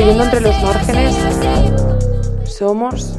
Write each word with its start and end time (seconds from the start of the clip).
fluyendo 0.00 0.24
entre 0.24 0.40
los 0.40 0.62
márgenes, 0.62 1.14
somos 2.44 3.18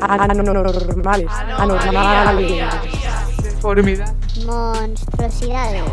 anormales, 0.00 1.30
anormales, 1.56 2.64
Deformidad. 3.40 4.14
Monstruosidades. 4.44 5.84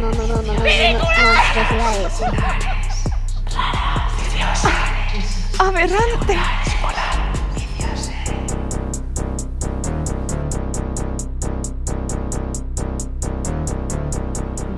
No, 0.00 0.10
no, 0.10 0.26
no, 0.26 0.26
no, 0.26 0.42
no, 0.42 0.52
no, 0.54 0.60
monstruosidades. 0.62 2.22
Aberrante. 5.58 6.38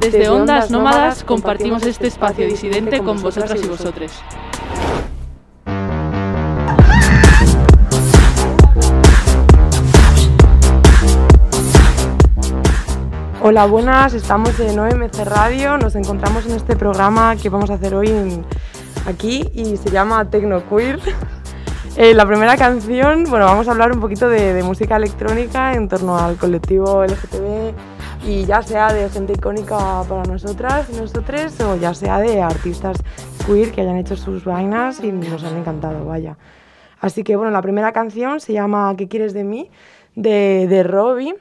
Desde 0.06 0.28
Ondas 0.28 0.70
Nómadas 0.70 1.24
compartimos 1.24 1.82
este 1.82 2.06
espacio 2.06 2.46
disidente 2.46 3.00
con 3.00 3.20
vosotras 3.20 3.60
y 3.60 3.66
vosotros. 3.66 4.12
Hola, 13.42 13.66
buenas, 13.66 14.14
estamos 14.14 14.58
en 14.60 14.78
OMC 14.78 15.24
Radio, 15.24 15.78
nos 15.78 15.94
encontramos 15.94 16.46
en 16.46 16.52
este 16.52 16.74
programa 16.76 17.36
que 17.36 17.48
vamos 17.48 17.70
a 17.70 17.74
hacer 17.74 17.94
hoy 17.94 18.08
en- 18.08 18.44
aquí 19.06 19.44
y 19.54 19.76
se 19.76 19.90
llama 19.90 20.24
Tecno 20.30 20.62
Queer. 20.68 21.00
Eh, 21.98 22.12
la 22.12 22.26
primera 22.26 22.58
canción, 22.58 23.24
bueno, 23.30 23.46
vamos 23.46 23.68
a 23.68 23.70
hablar 23.70 23.90
un 23.90 24.00
poquito 24.00 24.28
de, 24.28 24.52
de 24.52 24.62
música 24.62 24.96
electrónica 24.96 25.72
en 25.72 25.88
torno 25.88 26.18
al 26.18 26.36
colectivo 26.36 27.02
LGTB 27.02 27.72
y 28.24 28.44
ya 28.44 28.62
sea 28.62 28.92
de 28.92 29.08
gente 29.10 29.34
icónica 29.34 30.02
para 30.08 30.24
nosotras 30.24 30.88
y 30.92 30.96
nosotros 30.96 31.60
o 31.60 31.76
ya 31.76 31.94
sea 31.94 32.18
de 32.20 32.40
artistas 32.42 32.96
queer 33.46 33.72
que 33.72 33.82
hayan 33.82 33.96
hecho 33.96 34.16
sus 34.16 34.44
vainas 34.44 35.02
y 35.02 35.12
nos 35.12 35.44
han 35.44 35.56
encantado, 35.56 36.04
vaya. 36.04 36.36
Así 37.00 37.22
que 37.22 37.36
bueno, 37.36 37.50
la 37.50 37.62
primera 37.62 37.92
canción 37.92 38.40
se 38.40 38.52
llama 38.52 38.94
¿Qué 38.96 39.08
quieres 39.08 39.32
de 39.32 39.44
mí? 39.44 39.70
de, 40.16 40.66
de 40.68 40.82
Robbie 40.82 41.36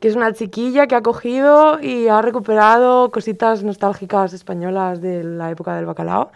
que 0.00 0.08
es 0.08 0.16
una 0.16 0.32
chiquilla 0.32 0.86
que 0.86 0.94
ha 0.94 1.02
cogido 1.02 1.80
y 1.80 2.08
ha 2.08 2.20
recuperado 2.22 3.10
cositas 3.10 3.62
nostálgicas 3.62 4.32
españolas 4.32 5.00
de 5.00 5.24
la 5.24 5.50
época 5.50 5.74
del 5.74 5.86
bacalao 5.86 6.30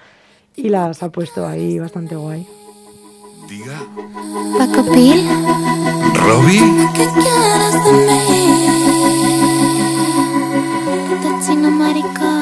y 0.57 0.71
las 0.71 1.03
ha 1.03 1.11
puesto 1.11 1.47
ahí 1.47 1.79
bastante 1.79 2.17
guay. 2.17 2.47
Diga, 3.49 3.81
Paco 4.59 4.91
Pil. 4.93 5.29
Robbie, 6.15 6.89
¿Qué 6.95 7.07
quieres 7.15 7.85
de 7.85 7.93
mí? 7.93 8.70
Marica. 11.71 12.40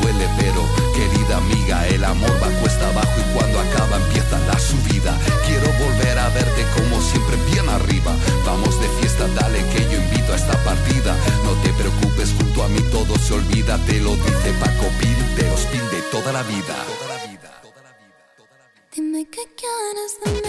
Duele, 0.00 0.28
pero 0.38 0.64
querida 0.94 1.36
amiga, 1.36 1.86
el 1.88 2.04
amor 2.04 2.32
va 2.42 2.48
cuesta 2.60 2.88
abajo 2.88 3.14
y 3.18 3.34
cuando 3.34 3.60
acaba 3.60 3.96
empieza 3.96 4.38
la 4.46 4.58
subida. 4.58 5.16
Quiero 5.46 5.66
volver 5.84 6.18
a 6.18 6.28
verte 6.30 6.64
como 6.76 7.00
siempre 7.02 7.36
bien 7.50 7.68
arriba. 7.68 8.14
Vamos 8.44 8.80
de 8.80 8.88
fiesta, 9.00 9.26
dale 9.28 9.58
que 9.70 9.84
yo 9.90 9.98
invito 9.98 10.32
a 10.32 10.36
esta 10.36 10.56
partida. 10.64 11.16
No 11.44 11.52
te 11.62 11.72
preocupes, 11.72 12.34
junto 12.38 12.62
a 12.62 12.68
mí 12.68 12.80
todo 12.90 13.18
se 13.18 13.34
olvida. 13.34 13.78
Te 13.86 14.00
lo 14.00 14.14
dice 14.16 14.52
Paco 14.60 14.88
Pil, 14.98 15.36
de 15.36 15.50
los 15.50 15.60
Pil 15.66 15.90
de 15.90 16.02
toda 16.10 16.32
la 16.32 16.42
vida. 16.42 16.76
Dime 18.94 19.28
qué 19.30 19.42
quieres 19.56 20.42
de. 20.42 20.47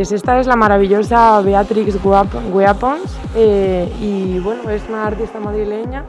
Pues 0.00 0.12
esta 0.12 0.40
es 0.40 0.46
la 0.46 0.56
maravillosa 0.56 1.42
Beatrix 1.42 2.02
Guap- 2.02 2.50
Weapons 2.54 3.18
eh, 3.36 3.86
y 4.00 4.38
bueno, 4.38 4.70
es 4.70 4.80
una 4.88 5.06
artista 5.06 5.38
madrileña 5.40 6.06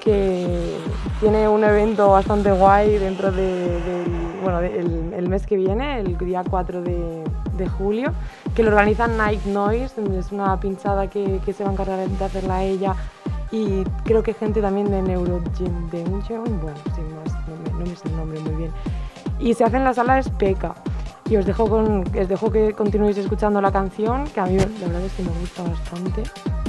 que 0.00 0.76
tiene 1.18 1.48
un 1.48 1.64
evento 1.64 2.08
bastante 2.10 2.52
guay 2.52 2.98
dentro 2.98 3.32
de- 3.32 3.80
del 3.80 4.06
bueno, 4.44 4.60
de- 4.60 4.78
el, 4.78 5.12
el 5.12 5.28
mes 5.28 5.44
que 5.44 5.56
viene, 5.56 5.98
el 5.98 6.16
día 6.18 6.44
4 6.48 6.82
de, 6.82 7.24
julio, 7.78 8.12
que 8.54 8.62
lo 8.62 8.68
organiza 8.70 9.08
Night 9.08 9.44
Noise, 9.46 9.94
es 10.16 10.30
una 10.30 10.60
pinchada 10.60 11.10
que, 11.10 11.40
se 11.52 11.64
va 11.64 11.70
a 11.70 11.72
encargar 11.72 12.08
de 12.08 12.24
hacerla 12.24 12.62
ella 12.62 12.94
y 13.50 13.82
creo 14.04 14.22
que 14.22 14.34
gente 14.34 14.60
también 14.60 14.88
de 14.88 15.02
Neurogen 15.02 15.90
bueno, 15.90 16.76
sin 16.94 17.16
más, 17.16 17.34
no 17.48 17.56
me, 17.76 17.84
no 17.84 17.90
me 17.90 17.96
sé 17.96 18.06
el 18.06 18.16
nombre 18.16 18.38
muy 18.38 18.54
bien. 18.54 18.70
Y 19.40 19.54
se 19.54 19.64
hace 19.64 19.78
en 19.78 19.84
la 19.84 19.94
sala 19.94 20.20
Especa. 20.20 20.74
Y 21.28 21.36
os 21.36 21.46
dejo, 21.46 22.50
que 22.50 22.72
continuéis 22.72 23.16
escuchando 23.16 23.60
la 23.60 23.72
canción, 23.72 24.24
que 24.28 24.40
a 24.40 24.46
mí 24.46 24.56
la 24.56 24.66
verdad 24.86 25.02
es 25.02 25.12
que 25.12 25.22
me 25.22 25.30
gusta 25.40 25.62
bastante. 25.62 26.61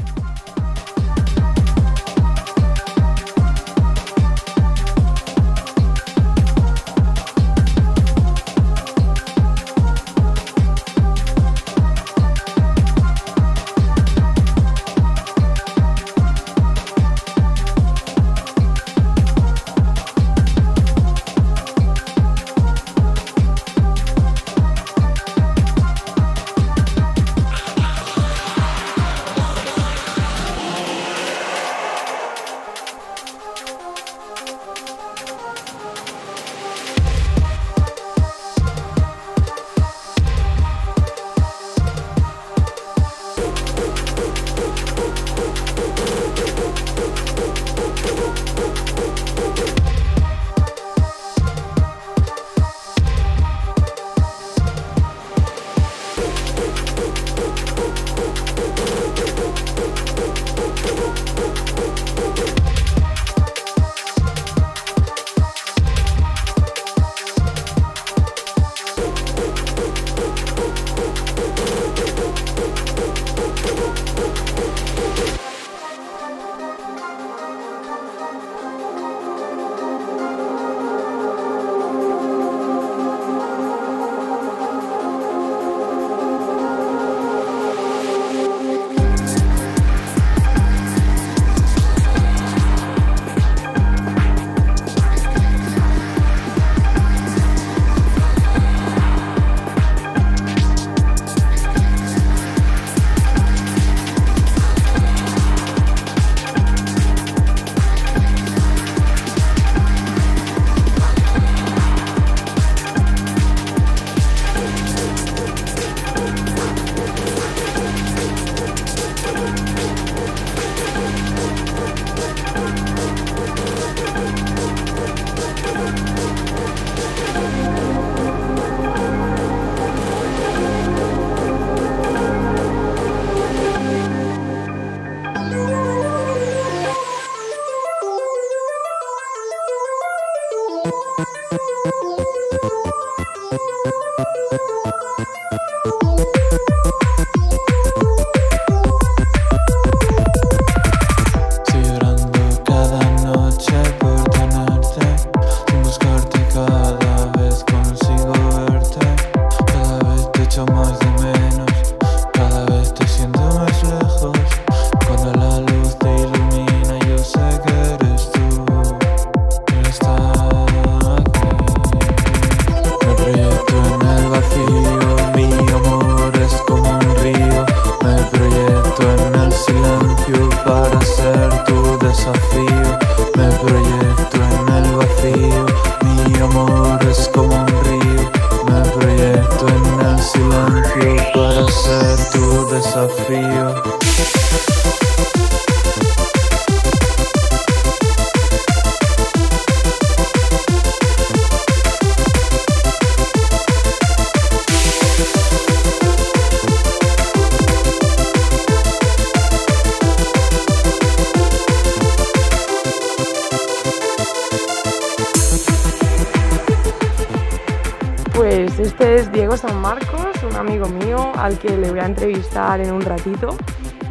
Es 219.24 219.32
Diego 219.32 219.58
San 219.58 219.80
Marcos, 219.82 220.28
un 220.50 220.56
amigo 220.56 220.88
mío 220.88 221.32
al 221.38 221.58
que 221.58 221.76
le 221.78 221.90
voy 221.90 222.00
a 222.00 222.06
entrevistar 222.06 222.80
en 222.82 222.92
un 222.94 223.02
ratito 223.02 223.56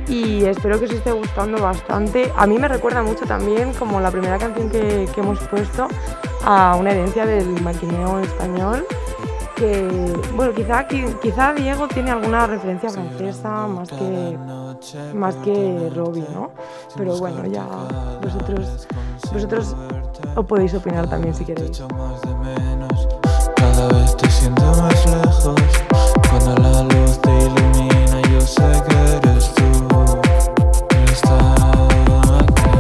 y 0.08 0.44
espero 0.44 0.78
que 0.78 0.86
os 0.86 0.90
esté 0.92 1.12
gustando 1.12 1.60
bastante. 1.62 2.32
A 2.36 2.46
mí 2.46 2.58
me 2.58 2.68
recuerda 2.68 3.02
mucho 3.02 3.24
también 3.26 3.72
como 3.74 4.00
la 4.00 4.10
primera 4.10 4.38
canción 4.38 4.68
que, 4.70 5.08
que 5.14 5.20
hemos 5.20 5.38
puesto 5.40 5.88
a 6.44 6.76
una 6.78 6.90
herencia 6.90 7.24
del 7.26 7.60
maquineo 7.62 8.18
español 8.20 8.84
que, 9.56 9.86
bueno, 10.34 10.52
quizá, 10.54 10.88
qui- 10.88 11.18
quizá 11.20 11.52
Diego 11.52 11.86
tiene 11.86 12.10
alguna 12.10 12.46
referencia 12.46 12.88
francesa 12.90 13.66
más 13.68 13.88
que, 13.90 14.38
más 15.14 15.36
que 15.36 15.90
Robbie, 15.94 16.24
¿no? 16.34 16.50
Pero 16.96 17.16
bueno, 17.18 17.44
ya 17.46 17.64
vosotros, 18.22 18.88
vosotros 19.32 19.76
os 20.34 20.46
podéis 20.46 20.74
opinar 20.74 21.08
también 21.08 21.34
si 21.34 21.44
queréis. 21.44 21.80
Cuando 25.42 26.54
la 26.62 26.82
luz 26.84 27.20
te 27.20 27.30
ilumina 27.30 28.20
yo 28.30 28.40
sé 28.40 28.62
que 28.86 28.94
eres 29.16 29.52
tú. 29.54 29.64
Está 31.12 31.36
aquí. 32.38 32.70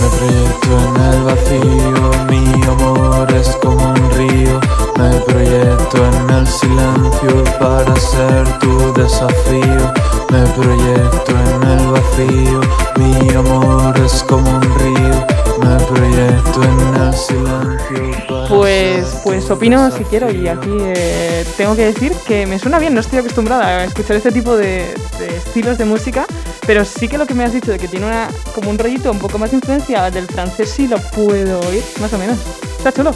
Me 0.00 0.06
proyecto 0.16 0.70
en 0.82 0.94
el 1.12 1.22
vacío. 1.22 2.04
Mi 2.30 2.44
amor 2.66 3.32
es 3.32 3.48
como 3.62 3.90
un 3.90 4.10
río. 4.10 4.60
Me 4.96 5.20
proyecto 5.20 5.98
en 6.04 6.30
el 6.30 6.46
silencio 6.48 7.44
para 7.60 7.94
ser 7.96 8.58
tu 8.58 8.92
desafío. 8.94 9.92
Me 10.30 10.44
proyecto 10.58 11.30
en 11.30 11.62
el 11.70 11.92
vacío, 11.92 12.60
mi 12.96 13.34
amor 13.34 13.96
es 14.04 14.24
como 14.24 14.50
un 14.50 14.62
río. 14.80 15.33
Me 15.60 15.76
proyecto 15.86 16.62
en 16.62 17.02
el 17.02 17.14
silencio. 17.14 18.26
para 18.28 18.48
Pues, 18.48 19.20
pues 19.22 19.50
opino 19.50 19.90
si 19.90 20.04
quiero 20.04 20.30
y 20.30 20.48
aquí 20.48 20.70
eh, 20.80 21.44
tengo 21.56 21.76
que 21.76 21.86
decir 21.86 22.12
que 22.26 22.46
me 22.46 22.58
suena 22.58 22.78
bien, 22.78 22.94
no 22.94 23.00
estoy 23.00 23.20
acostumbrada 23.20 23.66
a 23.66 23.84
escuchar 23.84 24.16
este 24.16 24.32
tipo 24.32 24.56
de, 24.56 24.94
de 25.18 25.36
estilos 25.36 25.78
de 25.78 25.84
música, 25.84 26.26
pero 26.66 26.84
sí 26.84 27.08
que 27.08 27.18
lo 27.18 27.26
que 27.26 27.34
me 27.34 27.44
has 27.44 27.52
dicho 27.52 27.70
de 27.70 27.78
que 27.78 27.88
tiene 27.88 28.06
una, 28.06 28.28
como 28.54 28.70
un 28.70 28.78
rollito 28.78 29.10
un 29.10 29.18
poco 29.18 29.38
más 29.38 29.50
de 29.50 29.56
influencia 29.56 30.10
del 30.10 30.26
francés 30.26 30.70
sí 30.70 30.88
lo 30.88 30.98
puedo 30.98 31.60
oír, 31.60 31.82
más 32.00 32.12
o 32.12 32.18
menos. 32.18 32.38
Está 32.78 32.92
chulo. 32.92 33.14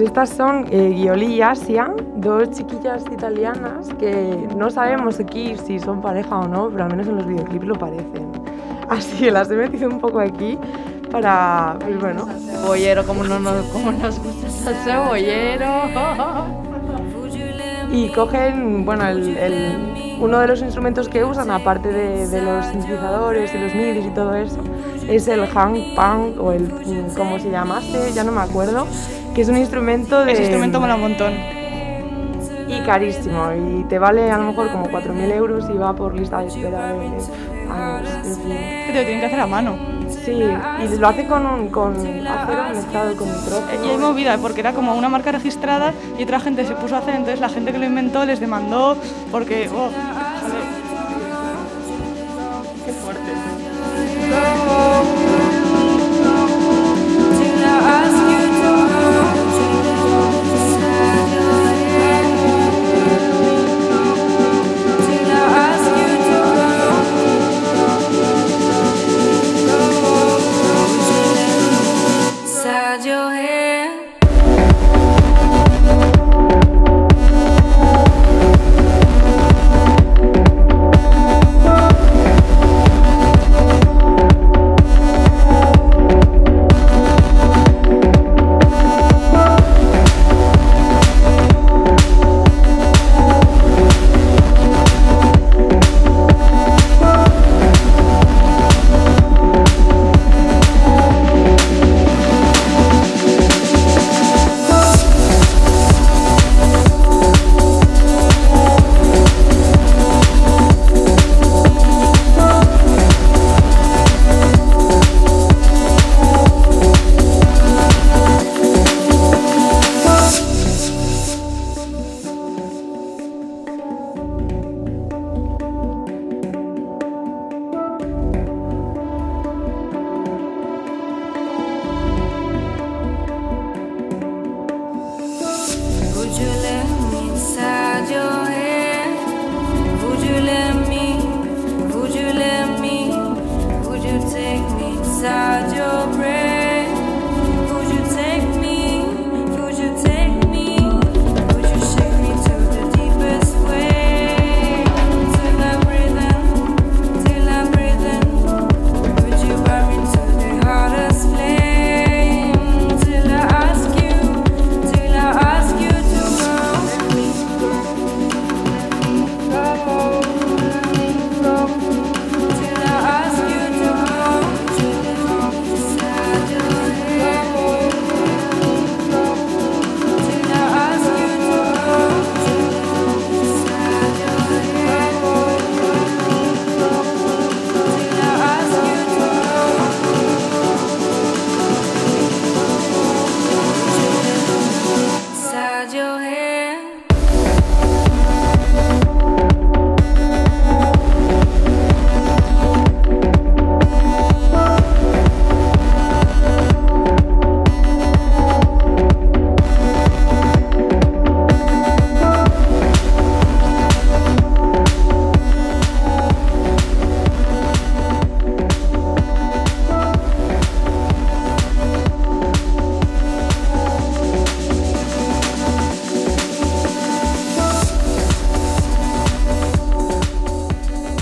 Pues 0.00 0.08
estas 0.08 0.30
son 0.30 0.64
eh, 0.70 0.94
Ghioli 0.96 1.26
y 1.26 1.42
Asia, 1.42 1.92
dos 2.16 2.48
chiquillas 2.52 3.04
italianas 3.12 3.86
que 3.98 4.48
no 4.56 4.70
sabemos 4.70 5.20
aquí 5.20 5.54
si 5.66 5.78
son 5.78 6.00
pareja 6.00 6.38
o 6.38 6.48
no, 6.48 6.70
pero 6.70 6.84
al 6.84 6.90
menos 6.90 7.06
en 7.08 7.16
los 7.16 7.26
videoclips 7.26 7.66
lo 7.66 7.74
parecen. 7.74 8.32
Así 8.88 9.18
que 9.24 9.30
las 9.30 9.50
he 9.50 9.56
metido 9.56 9.90
un 9.90 10.00
poco 10.00 10.18
aquí 10.20 10.56
para, 11.10 11.76
pues 11.80 12.00
bueno, 12.00 12.26
Bollero, 12.66 13.04
como, 13.04 13.24
no 13.24 13.38
nos, 13.40 13.62
como 13.66 13.92
nos 13.92 14.18
gusta 14.20 14.70
el 14.70 14.76
cebollero. 14.76 15.68
y 17.92 18.08
cogen, 18.08 18.86
bueno, 18.86 19.06
el, 19.06 19.36
el- 19.36 20.16
uno 20.18 20.38
de 20.40 20.46
los 20.48 20.62
instrumentos 20.62 21.10
que 21.10 21.24
usan, 21.26 21.50
aparte 21.50 21.90
de, 21.92 22.26
de 22.26 22.40
los 22.40 22.64
sintetizadores 22.66 23.54
y 23.54 23.58
los 23.58 23.74
midis 23.74 24.06
y 24.06 24.10
todo 24.10 24.34
eso, 24.34 24.60
es 25.08 25.28
el 25.28 25.46
hang 25.46 25.94
pang 25.94 26.32
o 26.38 26.52
el, 26.52 26.70
¿cómo 27.16 27.38
se 27.38 27.50
llamase? 27.50 28.12
Ya 28.14 28.22
no 28.24 28.32
me 28.32 28.40
acuerdo, 28.42 28.86
que 29.40 29.44
es 29.44 29.48
un 29.48 29.56
instrumento 29.56 30.22
de... 30.22 30.32
Ese 30.32 30.42
instrumento 30.42 30.80
mola 30.80 30.96
un 30.96 31.00
montón. 31.00 31.32
Y 32.68 32.78
carísimo, 32.84 33.50
y 33.54 33.84
te 33.84 33.98
vale 33.98 34.30
a 34.30 34.36
lo 34.36 34.44
mejor 34.44 34.70
como 34.70 34.84
4.000 34.90 35.32
euros 35.32 35.64
y 35.74 35.78
va 35.78 35.94
por 35.94 36.14
lista 36.14 36.40
de 36.40 36.48
espera 36.48 36.92
de 36.92 37.06
años, 37.06 37.30
en 38.22 38.36
fin. 38.36 38.52
Que 38.52 38.90
te 38.92 38.98
lo 38.98 39.00
tienen 39.00 39.20
que 39.20 39.26
hacer 39.26 39.40
a 39.40 39.46
mano. 39.46 39.78
Sí, 40.10 40.32
y 40.32 40.98
lo 40.98 41.08
hace 41.08 41.26
con, 41.26 41.46
un, 41.46 41.68
con 41.70 41.96
acero 41.96 42.64
mezclado 42.74 43.16
con 43.16 43.28
nitrógeno. 43.28 43.84
Y 43.86 43.88
hay 43.88 43.96
movida, 43.96 44.36
porque 44.36 44.60
era 44.60 44.74
como 44.74 44.94
una 44.94 45.08
marca 45.08 45.32
registrada 45.32 45.94
y 46.18 46.24
otra 46.24 46.38
gente 46.38 46.66
se 46.66 46.74
puso 46.74 46.96
a 46.96 46.98
hacer, 46.98 47.14
entonces 47.14 47.40
la 47.40 47.48
gente 47.48 47.72
que 47.72 47.78
lo 47.78 47.86
inventó 47.86 48.26
les 48.26 48.40
demandó 48.40 48.98
porque... 49.32 49.70
oh. 49.74 49.88
Qué 52.84 52.92
fuerte. 52.92 53.32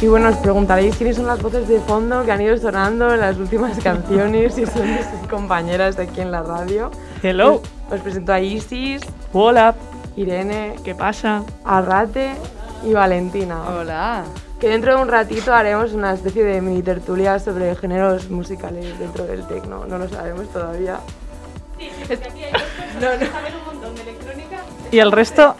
Y 0.00 0.06
bueno, 0.06 0.28
os 0.28 0.36
preguntaréis 0.36 0.96
quiénes 0.96 1.16
son 1.16 1.26
las 1.26 1.42
voces 1.42 1.66
de 1.66 1.80
fondo 1.80 2.24
que 2.24 2.30
han 2.30 2.40
ido 2.40 2.56
sonando 2.56 3.12
en 3.12 3.20
las 3.20 3.36
últimas 3.36 3.76
canciones 3.82 4.56
y 4.56 4.64
son 4.64 4.88
mis 4.88 5.06
compañeras 5.28 5.96
de 5.96 6.04
aquí 6.04 6.20
en 6.20 6.30
la 6.30 6.42
radio. 6.42 6.92
Hello. 7.20 7.54
Os, 7.54 7.94
os 7.94 8.00
presento 8.00 8.32
a 8.32 8.40
Isis, 8.40 9.02
Hola. 9.32 9.74
Irene, 10.16 10.76
¿Qué 10.84 10.94
pasa? 10.94 11.42
Arrate 11.64 12.34
y 12.84 12.92
Valentina. 12.92 13.62
Hola. 13.68 14.24
Que 14.60 14.68
dentro 14.68 14.96
de 14.96 15.02
un 15.02 15.08
ratito 15.08 15.52
haremos 15.52 15.92
una 15.92 16.14
especie 16.14 16.44
de 16.44 16.60
mini 16.60 16.82
tertulia 16.82 17.38
sobre 17.40 17.74
géneros 17.74 18.30
musicales 18.30 18.98
dentro 18.98 19.24
del 19.24 19.46
tecno. 19.46 19.84
No 19.86 19.98
lo 19.98 20.08
sabemos 20.08 20.48
todavía. 20.52 20.98
Y 24.90 24.98
el 24.98 25.12
resto, 25.12 25.54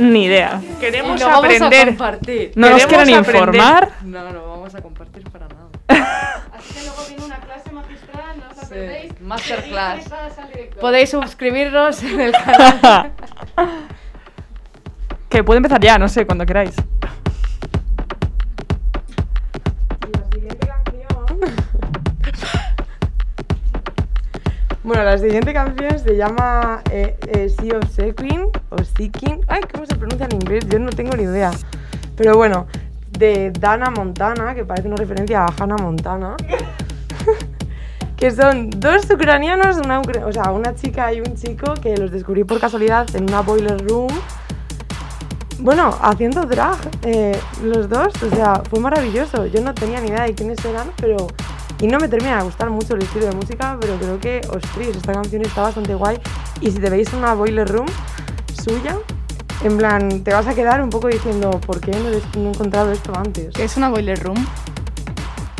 ni 0.00 0.24
idea. 0.24 0.60
Queremos 0.80 1.20
a 1.22 1.36
aprender. 1.36 1.88
compartir. 1.88 2.52
No 2.56 2.70
nos 2.70 2.86
quieren 2.86 3.14
aprender. 3.14 3.18
informar. 3.48 3.90
No, 4.02 4.32
no 4.32 4.48
vamos 4.48 4.74
a 4.74 4.82
compartir 4.82 5.22
para 5.30 5.46
nada. 5.48 5.68
Así 6.56 6.74
que 6.74 6.80
luego 6.84 7.02
viene 7.08 7.24
una 7.24 7.36
clase 7.40 7.70
magistral, 7.72 8.38
no 8.38 8.48
os 8.50 8.56
la 8.56 8.62
Sí, 8.62 8.68
perdéis. 8.70 9.20
masterclass. 9.20 10.04
Podéis 10.80 11.10
suscribiros 11.10 12.02
en 12.02 12.20
el 12.20 12.32
canal. 12.44 13.12
que 15.28 15.44
puede 15.44 15.58
empezar 15.58 15.80
ya, 15.80 15.98
no 15.98 16.08
sé, 16.08 16.26
cuando 16.26 16.44
queráis. 16.46 16.74
Bueno, 24.82 25.04
la 25.04 25.18
siguiente 25.18 25.52
canción 25.52 25.98
se 25.98 26.16
llama 26.16 26.82
eh, 26.90 27.16
eh, 27.28 27.48
Sea 27.50 27.78
of 27.78 27.90
Seeking 27.90 28.46
o 28.70 28.78
Seeking. 28.82 29.42
Ay, 29.46 29.60
¿cómo 29.70 29.84
se 29.84 29.94
pronuncia 29.94 30.26
en 30.26 30.36
inglés? 30.36 30.66
Yo 30.68 30.78
no 30.78 30.90
tengo 30.90 31.14
ni 31.16 31.24
idea. 31.24 31.50
Pero 32.16 32.36
bueno, 32.36 32.66
de 33.18 33.50
Dana 33.50 33.90
Montana, 33.90 34.54
que 34.54 34.64
parece 34.64 34.88
una 34.88 34.96
referencia 34.96 35.44
a 35.44 35.54
Hannah 35.58 35.76
Montana. 35.76 36.36
que 38.16 38.30
son 38.30 38.70
dos 38.70 39.10
ucranianos, 39.10 39.76
una, 39.78 40.00
o 40.00 40.32
sea, 40.32 40.52
una 40.52 40.74
chica 40.74 41.12
y 41.12 41.20
un 41.20 41.34
chico 41.36 41.74
que 41.74 41.96
los 41.96 42.10
descubrí 42.10 42.44
por 42.44 42.58
casualidad 42.58 43.06
en 43.14 43.24
una 43.24 43.42
boiler 43.42 43.86
room. 43.86 44.08
Bueno, 45.58 45.94
haciendo 46.00 46.46
drag, 46.46 46.78
eh, 47.02 47.38
los 47.62 47.88
dos, 47.88 48.14
o 48.22 48.30
sea, 48.34 48.62
fue 48.68 48.80
maravilloso. 48.80 49.44
Yo 49.46 49.60
no 49.60 49.74
tenía 49.74 50.00
ni 50.00 50.08
idea 50.08 50.24
de 50.24 50.34
quiénes 50.34 50.64
eran, 50.64 50.88
pero. 50.96 51.26
Y 51.80 51.86
no 51.86 51.98
me 51.98 52.08
termina 52.08 52.38
de 52.38 52.42
gustar 52.44 52.68
mucho 52.68 52.94
el 52.94 53.02
estilo 53.02 53.26
de 53.26 53.32
música, 53.34 53.78
pero 53.80 53.96
creo 53.96 54.20
que, 54.20 54.40
ostras, 54.50 54.88
esta 54.88 55.12
canción 55.14 55.42
está 55.42 55.62
bastante 55.62 55.94
guay. 55.94 56.20
Y 56.60 56.70
si 56.70 56.78
te 56.78 56.90
veis 56.90 57.12
una 57.14 57.32
boiler 57.34 57.66
room 57.66 57.86
suya, 58.62 58.98
en 59.62 59.78
plan, 59.78 60.22
te 60.22 60.32
vas 60.32 60.46
a 60.46 60.54
quedar 60.54 60.82
un 60.82 60.90
poco 60.90 61.08
diciendo, 61.08 61.50
¿por 61.66 61.80
qué 61.80 61.92
no 61.92 62.08
he, 62.10 62.48
encontrado 62.50 62.92
esto 62.92 63.12
antes? 63.16 63.54
¿Qué 63.54 63.64
es 63.64 63.76
una 63.78 63.88
boiler 63.88 64.22
room? 64.22 64.46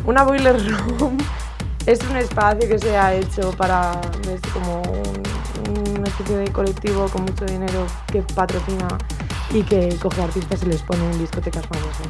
Una 0.05 0.23
boiler 0.25 0.57
room 0.99 1.17
es 1.87 2.01
un 2.03 2.17
espacio 2.17 2.69
que 2.69 2.79
se 2.79 2.97
ha 2.97 3.15
hecho 3.15 3.53
para 3.53 3.99
es 4.31 4.41
como 4.53 4.83
un- 4.83 5.99
una 5.99 6.09
especie 6.09 6.37
de 6.37 6.53
colectivo 6.53 7.07
con 7.09 7.23
mucho 7.23 7.45
dinero 7.45 7.87
que 8.11 8.23
patrocina 8.23 8.89
y 9.53 9.63
que 9.63 9.97
coge 10.01 10.23
artistas 10.23 10.63
y 10.63 10.67
les 10.67 10.83
pone 10.83 11.05
en 11.11 11.19
discotecas 11.19 11.67
famosas. 11.67 12.07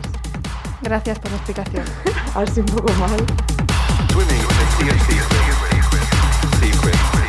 Gracias 0.83 1.18
por 1.18 1.31
la 1.31 1.37
explicación. 1.37 1.85
Así 2.35 2.61
un 2.61 2.66
poco 2.66 2.92
mal. 2.94 3.60
Swimming 4.12 4.40
in 4.40 4.88
a 4.88 4.99
sea 5.05 5.18
of 5.18 5.27
secrets. 5.31 6.61
Secret. 6.61 7.19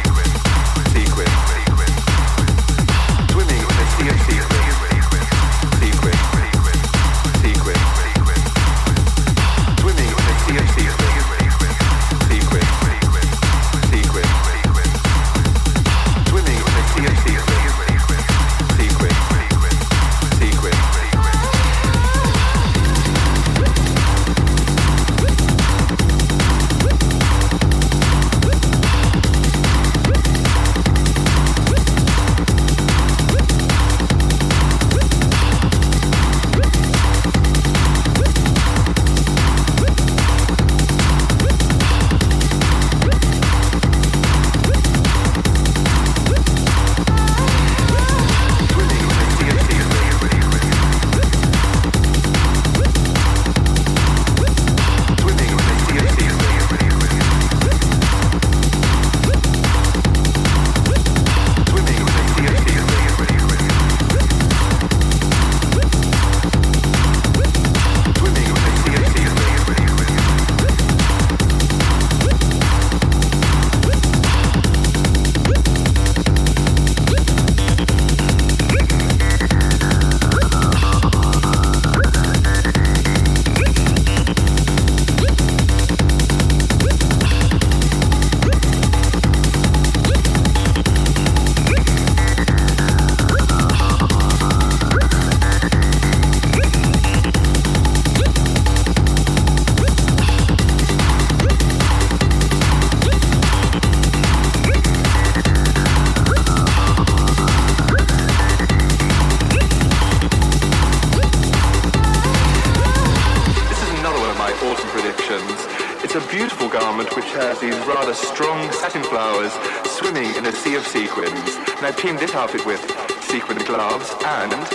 Sequins. 120.91 121.55
And 121.77 121.85
I've 121.85 121.95
teamed 121.95 122.19
this 122.19 122.35
outfit 122.35 122.65
with 122.65 122.81
sequin 123.23 123.57
gloves 123.59 124.13
and 124.25 124.67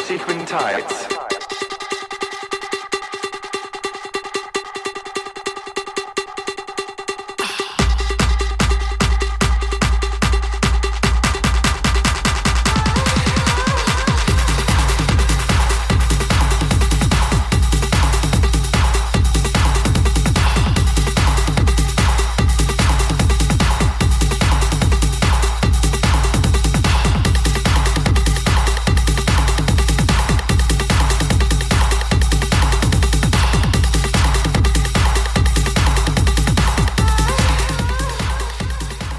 sequin 0.00 0.46
tights. 0.46 1.17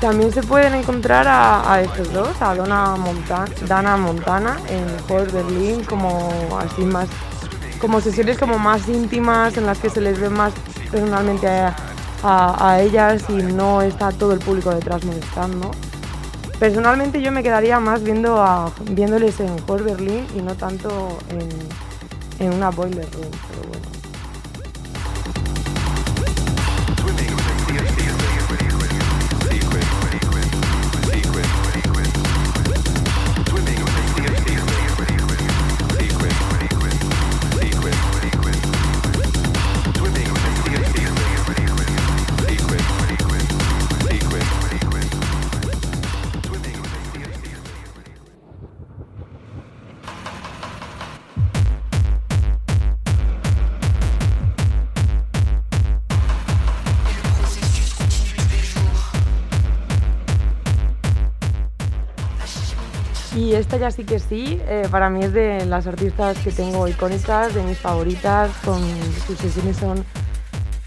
También 0.01 0.31
se 0.31 0.41
pueden 0.41 0.75
encontrar 0.75 1.27
a, 1.27 1.81
estos 1.81 2.13
dos, 2.13 2.41
a 2.41 2.55
Donna 2.55 2.95
Dana 3.67 3.97
Montana 3.97 4.57
en 4.69 4.85
Hall 5.09 5.27
Berlin, 5.27 5.83
como 5.83 6.57
así 6.57 6.83
más, 6.83 7.09
como 7.81 7.99
sesiones 7.99 8.37
como 8.37 8.57
más 8.57 8.87
íntimas 8.87 9.57
en 9.57 9.65
las 9.65 9.77
que 9.79 9.89
se 9.89 9.99
les 9.99 10.17
ve 10.17 10.29
más 10.29 10.53
personalmente 10.89 11.47
a, 12.23 12.79
ellas 12.81 13.23
y 13.29 13.33
no 13.33 13.81
está 13.81 14.11
todo 14.11 14.31
el 14.31 14.39
público 14.39 14.73
detrás 14.73 15.03
molestando. 15.03 15.71
Personalmente 16.59 17.21
yo 17.21 17.31
me 17.33 17.43
quedaría 17.43 17.79
más 17.79 18.01
viendo 18.01 18.73
viéndoles 18.91 19.39
en 19.41 19.53
Hall 19.67 19.83
Berlin 19.83 20.25
y 20.33 20.41
no 20.41 20.55
tanto 20.55 21.17
en, 21.29 22.45
en 22.45 22.53
una 22.53 22.69
boiler 22.69 23.07
room, 23.11 23.31
pero 23.49 23.69
bueno. 23.69 23.98
Esta 63.59 63.77
ya 63.77 63.91
sí 63.91 64.03
que 64.03 64.19
sí, 64.19 64.59
eh, 64.67 64.87
para 64.89 65.09
mí 65.09 65.23
es 65.23 65.33
de 65.33 65.65
las 65.65 65.87
artistas 65.87 66.37
que 66.39 66.51
tengo 66.51 66.87
icónicas, 66.87 67.53
de 67.53 67.63
mis 67.63 67.77
favoritas, 67.77 68.51
con 68.65 68.81
sus 69.27 69.37
sesiones 69.37 69.77
son, 69.77 70.03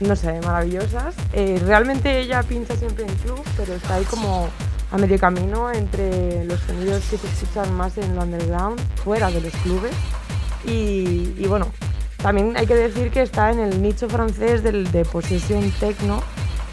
no 0.00 0.16
sé, 0.16 0.40
maravillosas. 0.40 1.14
Eh, 1.32 1.60
realmente 1.64 2.20
ella 2.20 2.42
pincha 2.42 2.74
siempre 2.76 3.04
en 3.04 3.14
club, 3.16 3.42
pero 3.56 3.74
está 3.74 3.94
ahí 3.94 4.04
como 4.04 4.48
a 4.90 4.98
medio 4.98 5.18
camino 5.18 5.70
entre 5.72 6.44
los 6.44 6.60
sonidos 6.60 7.02
que 7.10 7.16
se 7.18 7.26
escuchan 7.26 7.72
más 7.74 7.96
en 7.98 8.10
el 8.12 8.18
underground, 8.18 8.80
fuera 9.04 9.30
de 9.30 9.40
los 9.40 9.52
clubes. 9.62 9.92
Y, 10.64 11.34
y 11.38 11.46
bueno, 11.48 11.66
también 12.22 12.56
hay 12.56 12.66
que 12.66 12.74
decir 12.74 13.10
que 13.10 13.22
está 13.22 13.50
en 13.50 13.58
el 13.60 13.82
nicho 13.82 14.08
francés 14.08 14.62
del, 14.62 14.90
de 14.92 15.04
Possession 15.04 15.70
Techno, 15.80 16.22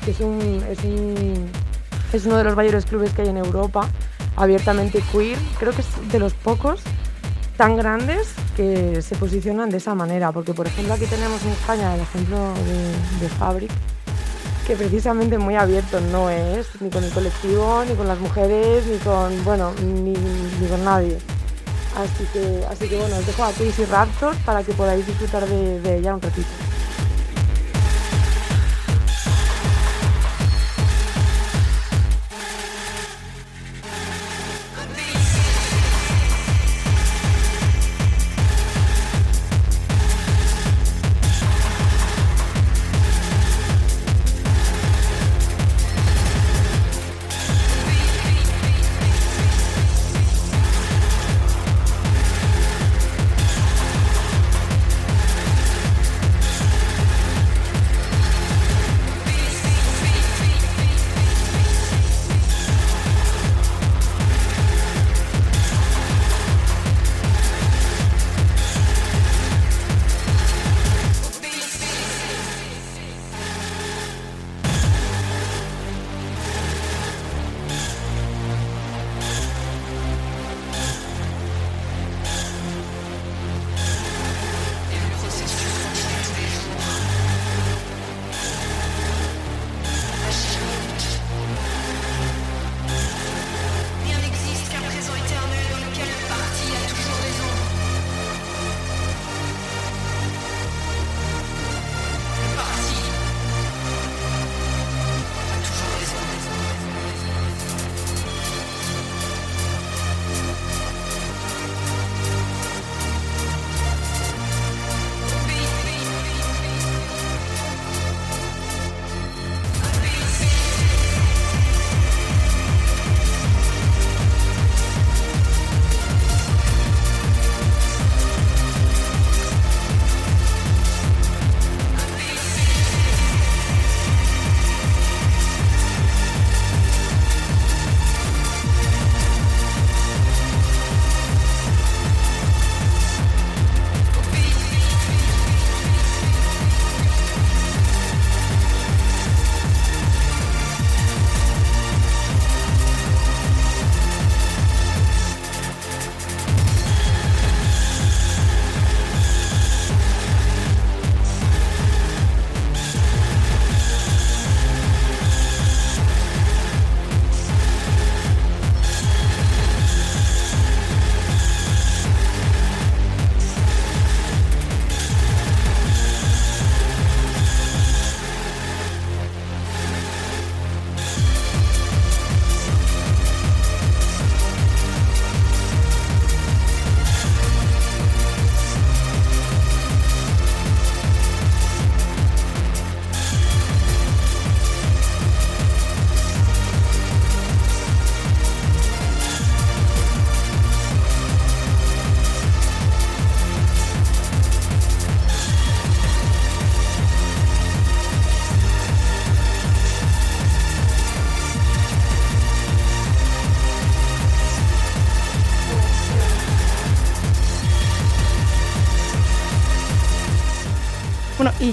que 0.05 0.11
es, 0.11 0.19
un, 0.19 0.63
es, 0.69 0.79
un- 0.83 1.49
es 2.13 2.25
uno 2.25 2.37
de 2.37 2.43
los 2.43 2.55
mayores 2.55 2.85
clubes 2.85 3.11
que 3.13 3.23
hay 3.23 3.29
en 3.29 3.37
Europa, 3.37 3.87
abiertamente 4.39 5.03
queer. 5.11 5.37
Creo 5.59 5.73
que 5.73 5.81
es 5.81 6.11
de 6.11 6.17
los 6.17 6.33
pocos 6.33 6.81
tan 7.57 7.75
grandes 7.75 8.29
que 8.55 9.01
se 9.01 9.15
posicionan 9.15 9.69
de 9.69 9.77
esa 9.77 9.93
manera, 9.93 10.31
porque 10.31 10.53
por 10.53 10.65
ejemplo 10.65 10.93
aquí 10.93 11.05
tenemos 11.05 11.43
en 11.43 11.49
España 11.49 11.93
el 11.93 12.01
ejemplo 12.01 12.53
de, 13.19 13.29
Fabric, 13.29 13.69
que 14.65 14.75
precisamente 14.75 15.37
muy 15.37 15.55
abierto 15.55 15.99
no 15.99 16.29
es, 16.29 16.67
ni 16.79 16.89
con 16.89 17.03
el 17.03 17.11
colectivo, 17.11 17.83
ni 17.87 17.95
con 17.95 18.07
las 18.07 18.19
mujeres, 18.19 18.85
ni 18.87 18.97
con, 18.99 19.43
bueno, 19.43 19.73
ni, 19.83 20.13
con 20.67 20.83
nadie. 20.85 21.17
Así 21.97 22.23
que, 22.31 22.65
así 22.69 22.87
que 22.87 22.97
bueno, 22.97 23.17
os 23.17 23.27
dejo 23.27 23.43
a 23.43 23.51
Casey 23.51 23.85
Raptor 23.91 24.35
para 24.45 24.63
que 24.63 24.71
podáis 24.71 25.05
disfrutar 25.05 25.45
de 25.45 25.97
ella 25.97 26.15
un 26.15 26.21
ratito. 26.21 26.47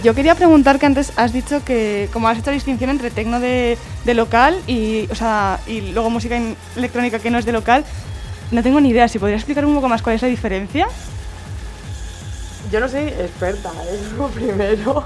Yo 0.06 0.14
quería 0.14 0.36
preguntar 0.36 0.78
que 0.78 0.86
antes 0.86 1.12
has 1.16 1.32
dicho 1.32 1.64
que 1.64 2.08
como 2.12 2.28
has 2.28 2.38
hecho 2.38 2.50
la 2.50 2.54
distinción 2.54 2.90
entre 2.90 3.10
tecno 3.10 3.40
de, 3.40 3.76
de 4.04 4.14
local 4.14 4.56
y, 4.68 5.08
o 5.10 5.16
sea, 5.16 5.58
y 5.66 5.80
luego 5.80 6.10
música 6.10 6.38
electrónica 6.76 7.18
que 7.18 7.28
no 7.28 7.38
es 7.38 7.44
de 7.44 7.50
local, 7.50 7.84
no 8.52 8.62
tengo 8.62 8.80
ni 8.80 8.90
idea. 8.90 9.08
Si 9.08 9.18
podrías 9.18 9.40
explicar 9.40 9.64
un 9.64 9.74
poco 9.74 9.88
más 9.88 10.02
cuál 10.02 10.14
es 10.14 10.22
la 10.22 10.28
diferencia. 10.28 10.86
Yo 12.70 12.78
no 12.78 12.88
soy 12.88 13.00
experta, 13.08 13.72
es 13.92 14.12
lo 14.16 14.28
primero. 14.28 15.02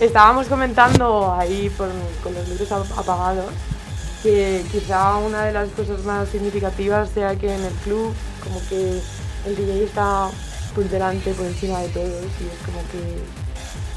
Estábamos 0.00 0.48
comentando 0.48 1.32
ahí 1.32 1.70
con 1.78 2.34
los 2.34 2.48
libros 2.48 2.72
ap- 2.72 2.98
apagados 2.98 3.52
que 4.24 4.64
quizá 4.72 5.16
una 5.18 5.44
de 5.44 5.52
las 5.52 5.68
cosas 5.68 6.00
más 6.04 6.28
significativas 6.28 7.08
sea 7.14 7.36
que 7.36 7.54
en 7.54 7.62
el 7.62 7.72
club 7.84 8.12
como 8.42 8.60
que 8.68 9.00
el 9.46 9.54
DJ 9.56 9.84
está 9.84 10.28
por 10.74 10.84
delante, 10.88 11.32
por 11.34 11.46
encima 11.46 11.78
de 11.78 11.88
todos 11.90 12.08
y 12.40 12.46
es 12.46 12.66
como 12.66 12.80
que 12.90 13.00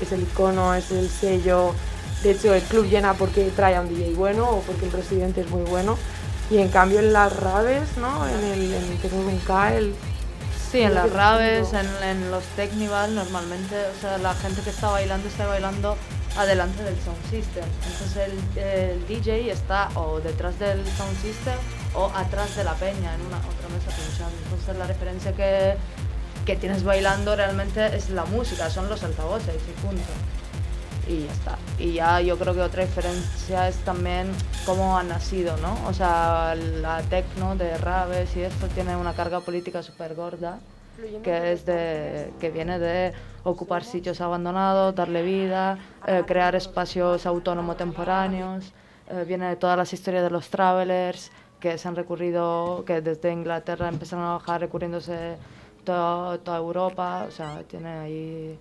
es 0.04 0.12
el 0.12 0.22
icono, 0.22 0.74
es 0.74 0.92
el 0.92 1.10
sello. 1.10 1.74
De 2.24 2.32
hecho, 2.32 2.54
el 2.54 2.62
club 2.64 2.86
llena 2.86 3.14
porque 3.14 3.52
trae 3.56 3.76
a 3.76 3.82
un 3.82 3.90
DJ 3.90 4.14
bueno 4.14 4.50
o 4.50 4.62
porque 4.62 4.86
el 4.86 4.92
presidente 4.92 5.42
es 5.42 5.50
muy 5.50 5.64
bueno. 5.64 5.98
Y 6.50 6.58
en 6.58 6.70
cambio 6.70 7.00
en 7.00 7.12
las 7.14 7.36
raves, 7.36 7.98
¿no? 7.98 8.28
En 8.28 8.44
el, 8.44 8.74
en 8.74 9.30
el 9.30 9.44
K, 9.44 9.76
el 9.76 9.96
Sí, 10.74 10.82
en 10.82 10.96
las 10.96 11.06
que 11.06 11.14
raves, 11.14 11.72
en, 11.74 11.88
en 12.04 12.32
los 12.32 12.44
Technival, 12.56 13.14
normalmente, 13.14 13.76
o 13.96 14.02
sea, 14.02 14.18
la 14.18 14.34
gente 14.34 14.60
que 14.62 14.72
está 14.72 14.90
bailando 14.90 15.28
está 15.28 15.46
bailando 15.46 15.96
adelante 16.36 16.82
del 16.84 16.96
sound 17.02 17.24
system. 17.30 17.64
Entonces 17.86 18.18
el, 18.18 18.64
el 18.64 19.08
DJ 19.08 19.52
está 19.52 19.90
o 19.94 20.20
detrás 20.20 20.58
del 20.58 20.84
sound 20.98 21.16
system 21.22 21.54
o 21.94 22.12
atrás 22.16 22.56
de 22.56 22.64
la 22.64 22.74
peña 22.74 23.14
en 23.14 23.22
una 23.22 23.38
otra 23.38 23.70
mesa 23.70 23.96
pinchando. 23.96 24.36
Entonces 24.46 24.76
la 24.76 24.88
referencia 24.88 25.34
que, 25.34 25.76
que 26.46 26.56
tienes 26.56 26.84
bailando 26.84 27.36
realmente 27.36 27.96
es 27.96 28.10
la 28.10 28.26
música, 28.26 28.70
son 28.70 28.90
los 28.90 29.04
altavoces 29.04 29.56
y 29.56 29.86
punto. 29.86 30.12
Y 31.08 31.26
ya 31.26 31.32
está. 31.34 31.58
Y 31.80 31.94
ya 31.94 32.22
yo 32.22 32.38
creo 32.38 32.54
que 32.54 32.62
otra 32.62 32.84
diferencia 32.86 33.68
es 33.68 33.76
también 33.78 34.32
cómo 34.66 34.98
ha 34.98 35.04
nacido, 35.04 35.58
¿no? 35.58 35.78
O 35.88 35.94
sea, 35.94 36.56
la 36.56 37.02
techno 37.04 37.56
de 37.56 37.78
raves 37.78 38.36
y 38.38 38.42
esto 38.42 38.68
tiene 38.68 38.96
una 38.96 39.14
carga 39.14 39.42
política 39.42 39.84
súper 39.84 40.16
gorda 40.16 40.60
que 41.24 41.52
es 41.52 41.66
de 41.66 42.32
que 42.40 42.52
viene 42.52 42.78
de 42.80 43.14
ocupar 43.44 43.84
sitios 43.84 44.22
abandonados, 44.22 44.94
darle 44.94 45.24
vida, 45.24 45.80
eh, 46.06 46.24
crear 46.26 46.56
espacios 46.56 47.26
autónomos 47.26 47.78
temporáneos, 47.78 48.72
eh, 49.10 49.26
viene 49.28 49.50
de 49.50 49.56
todas 49.56 49.78
las 49.78 49.92
historias 49.92 50.24
de 50.24 50.30
los 50.30 50.50
travelers 50.50 51.32
que 51.60 51.78
se 51.78 51.88
han 51.88 51.96
recurrido, 51.96 52.84
que 52.86 53.02
desde 53.02 53.32
Inglaterra 53.32 53.88
empezaron 53.88 54.26
a 54.26 54.34
bajar 54.34 54.62
recurriéndose 54.62 55.38
toda, 55.84 56.38
toda 56.40 56.58
Europa, 56.58 57.26
o 57.28 57.32
sea, 57.32 57.62
tiene 57.64 57.90
ahí 57.90 58.60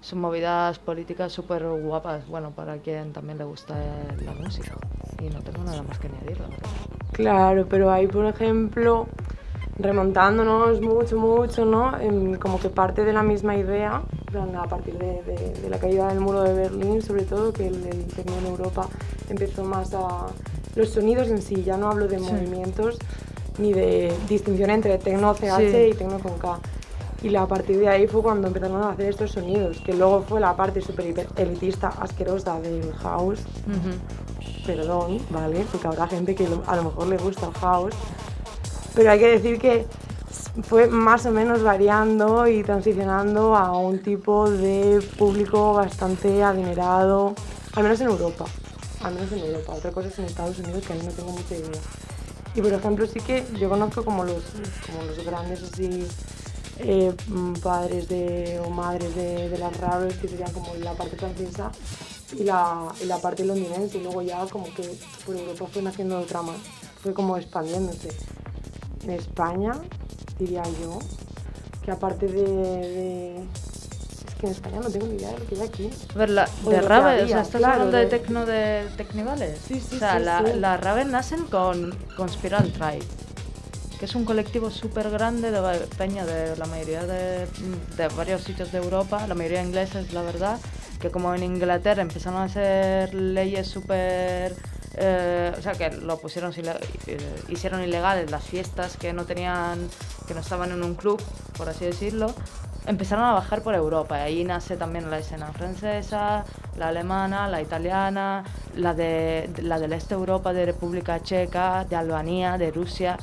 sus 0.00 0.18
movidas 0.18 0.78
políticas 0.78 1.32
súper 1.32 1.64
guapas, 1.66 2.26
bueno, 2.28 2.50
para 2.50 2.78
quien 2.78 3.12
también 3.12 3.38
le 3.38 3.44
gusta 3.44 3.74
la 4.24 4.32
música. 4.32 4.74
Y 5.20 5.28
no 5.30 5.40
tengo 5.42 5.64
nada 5.64 5.82
más 5.82 5.98
que 5.98 6.06
añadir, 6.06 6.38
la 6.40 6.46
verdad. 6.48 6.68
Claro, 7.12 7.66
pero 7.68 7.90
ahí, 7.90 8.06
por 8.06 8.24
ejemplo, 8.26 9.06
remontándonos 9.78 10.80
mucho, 10.80 11.16
mucho, 11.16 11.64
¿no? 11.64 11.92
Como 12.40 12.58
que 12.60 12.68
parte 12.68 13.04
de 13.04 13.12
la 13.12 13.22
misma 13.22 13.56
idea, 13.56 14.02
a 14.60 14.66
partir 14.68 14.98
de, 14.98 15.22
de- 15.22 15.52
de 15.60 15.70
la 15.70 15.78
caída 15.78 16.08
del 16.08 16.20
muro 16.20 16.42
de 16.42 16.52
Berlín, 16.54 17.02
sobre 17.02 17.22
todo, 17.24 17.52
que 17.52 17.66
el, 17.68 17.84
el 17.86 18.04
tecno 18.06 18.36
en 18.38 18.46
Europa 18.46 18.88
empezó 19.28 19.64
más 19.64 19.92
a... 19.94 20.26
Los 20.76 20.90
sonidos 20.90 21.28
en 21.28 21.42
sí, 21.42 21.64
ya 21.64 21.76
no 21.76 21.88
hablo 21.90 22.06
de 22.06 22.18
movimientos 22.20 22.98
ni 23.58 23.72
de 23.72 24.12
distinción 24.28 24.70
entre 24.70 24.98
tecno 24.98 25.34
CH 25.34 25.70
Sí. 25.70 25.76
y 25.90 25.94
tecno 25.94 26.18
con 26.18 26.38
K. 26.38 26.58
Y 27.22 27.30
la- 27.30 27.42
a 27.42 27.46
partir 27.48 27.78
de 27.78 27.88
ahí 27.88 28.06
fue 28.06 28.22
cuando 28.22 28.46
empezaron 28.46 28.80
a 28.82 28.90
hacer 28.90 29.06
estos 29.10 29.32
sonidos, 29.32 29.78
que 29.84 29.92
luego 29.92 30.22
fue 30.28 30.38
la 30.40 30.54
parte 30.54 30.80
súper 30.80 31.26
elitista, 31.36 31.88
asquerosa 32.00 32.60
del 32.60 32.92
house, 32.94 33.40
perdón, 34.66 35.18
¿vale? 35.30 35.64
Porque 35.70 35.86
habrá 35.88 36.06
gente 36.06 36.34
que 36.34 36.46
a 36.66 36.76
lo 36.76 36.84
mejor 36.84 37.06
le 37.08 37.16
gusta 37.16 37.46
el 37.46 37.54
house. 37.54 37.94
Pero 38.94 39.10
hay 39.10 39.18
que 39.18 39.28
decir 39.28 39.58
que 39.58 39.86
fue 40.62 40.88
más 40.88 41.24
o 41.26 41.30
menos 41.30 41.62
variando 41.62 42.46
y 42.46 42.62
transicionando 42.62 43.56
a 43.56 43.76
un 43.76 43.98
tipo 44.00 44.48
de 44.50 45.00
público 45.18 45.74
bastante 45.74 46.42
adinerado, 46.42 47.34
al 47.74 47.82
menos 47.82 48.00
en 48.00 48.08
Europa. 48.08 48.44
Al 49.02 49.14
menos 49.14 49.30
en 49.32 49.38
Europa. 49.40 49.72
Otra 49.74 49.90
cosa 49.92 50.08
es 50.08 50.18
en 50.18 50.24
Estados 50.26 50.58
Unidos 50.58 50.84
que 50.86 50.92
ahí 50.92 51.00
no 51.04 51.10
tengo 51.12 51.30
mucha 51.32 51.54
idea. 51.54 51.80
Y 52.54 52.60
por 52.60 52.72
ejemplo 52.72 53.06
sí 53.06 53.20
que 53.20 53.44
yo 53.58 53.68
conozco 53.68 54.04
como 54.04 54.24
los, 54.24 54.42
como 54.86 55.02
los 55.04 55.24
grandes 55.24 55.62
así 55.62 56.06
eh, 56.78 57.12
mm, 57.28 57.54
padres 57.54 58.08
de, 58.08 58.60
o 58.64 58.70
madres 58.70 59.14
de, 59.14 59.48
de 59.48 59.58
las 59.58 59.76
raves 59.78 60.16
que 60.16 60.28
serían 60.28 60.52
como 60.52 60.74
la 60.76 60.94
parte 60.94 61.16
francesa 61.16 61.70
y 62.36 62.44
la, 62.44 62.88
y 63.02 63.06
la 63.06 63.18
parte 63.18 63.44
londinense 63.44 63.98
y 63.98 64.02
luego 64.02 64.22
ya 64.22 64.46
como 64.46 64.72
que 64.74 64.98
por 65.24 65.36
Europa 65.36 65.66
fue 65.72 65.82
naciendo 65.82 66.18
otra 66.18 66.42
más, 66.42 66.56
fue 67.02 67.14
como 67.14 67.36
expandiéndose. 67.36 68.10
En 69.04 69.10
España 69.10 69.72
diría 70.38 70.62
yo 70.82 70.98
que 71.84 71.90
aparte 71.90 72.26
de, 72.26 73.40
que 74.38 74.46
en 74.46 74.52
España 74.52 74.80
no 74.80 74.90
tengo 74.90 75.06
ni 75.06 75.16
idea 75.16 75.30
de 75.32 75.38
lo 75.38 75.46
que 75.46 75.54
hay 75.56 75.62
aquí. 75.62 75.90
A 76.14 76.18
ver, 76.18 76.30
la, 76.30 76.48
O 76.64 76.70
de 76.70 76.76
lo 76.76 76.82
que 76.82 76.88
rave, 76.88 77.22
o 77.24 77.28
sea, 77.28 77.40
estás 77.42 77.58
claro, 77.60 77.72
hablando 77.74 77.96
de, 77.96 78.04
de- 78.04 78.10
tecno 78.10 78.46
de 78.46 78.86
Tecnivales. 78.96 79.58
Sí, 79.66 79.80
sí, 79.80 79.96
o 79.96 79.98
sea, 79.98 80.18
sí, 80.18 80.22
la- 80.58 80.76
raves 80.76 81.06
nacen 81.06 81.44
con, 81.46 81.94
con 82.16 82.28
Spiral 82.28 82.70
Tribe, 82.72 83.04
que 83.98 84.04
es 84.04 84.14
un 84.14 84.24
colectivo 84.24 84.70
súper 84.70 85.10
grande 85.10 85.50
de 85.50 85.60
peña 85.96 86.24
de 86.24 86.56
la 86.56 86.66
mayoría 86.66 87.04
de, 87.04 87.46
de 87.96 88.08
varios 88.16 88.42
sitios 88.42 88.70
de 88.70 88.78
Europa, 88.78 89.26
la 89.26 89.34
mayoría 89.34 89.62
ingleses, 89.62 90.12
la 90.12 90.22
verdad, 90.22 90.58
que 91.00 91.10
como 91.10 91.34
en 91.34 91.42
Inglaterra 91.42 92.02
empezaron 92.02 92.40
a 92.40 92.44
hacer 92.44 93.12
leyes 93.14 93.66
súper... 93.68 94.54
eh, 94.94 95.52
o 95.56 95.62
sea, 95.62 95.72
que 95.72 95.90
lo 95.90 96.18
pusieron, 96.18 96.52
eh, 96.56 97.18
hicieron 97.48 97.82
ilegales 97.82 98.30
las 98.30 98.44
fiestas 98.44 98.96
que 98.96 99.12
no 99.12 99.24
tenían, 99.24 99.78
que 100.28 100.34
no 100.34 100.40
estaban 100.40 100.70
en 100.72 100.82
un 100.84 100.94
club, 100.94 101.20
por 101.56 101.68
así 101.68 101.84
decirlo, 101.84 102.32
empezaron 102.88 103.24
a 103.26 103.32
bajar 103.32 103.62
por 103.62 103.74
Europa. 103.74 104.18
Y 104.18 104.22
ahí 104.22 104.44
nace 104.44 104.76
también 104.76 105.10
la 105.10 105.18
escena 105.18 105.52
francesa, 105.52 106.44
la 106.76 106.88
alemana, 106.88 107.46
la 107.46 107.60
italiana, 107.60 108.42
la, 108.74 108.94
de, 108.94 109.50
la 109.62 109.78
del 109.78 109.92
este 109.92 110.14
de 110.14 110.20
Europa, 110.20 110.52
de 110.52 110.66
República 110.66 111.20
Checa, 111.20 111.84
de 111.84 111.96
Albania, 111.96 112.56
de 112.56 112.70
Rusia, 112.70 113.18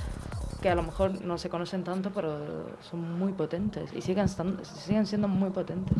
que 0.62 0.70
a 0.70 0.76
lo 0.76 0.84
mejor 0.84 1.22
no 1.22 1.38
se 1.38 1.50
conocen 1.50 1.84
tanto, 1.84 2.12
pero 2.12 2.78
son 2.90 3.20
muy 3.20 3.34
potentes 3.34 3.92
y 3.94 4.02
siguen, 4.02 4.28
siguen 4.30 5.08
siendo 5.08 5.28
muy 5.28 5.50
potentes. 5.50 5.98